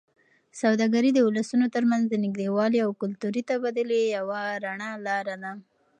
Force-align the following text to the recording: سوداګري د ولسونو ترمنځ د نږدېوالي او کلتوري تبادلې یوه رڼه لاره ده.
سوداګري 0.61 1.09
د 1.13 1.19
ولسونو 1.27 1.65
ترمنځ 1.75 2.03
د 2.09 2.13
نږدېوالي 2.25 2.79
او 2.85 2.91
کلتوري 3.01 3.41
تبادلې 3.49 4.01
یوه 4.17 4.41
رڼه 4.63 4.89
لاره 5.05 5.35
ده. 5.43 5.51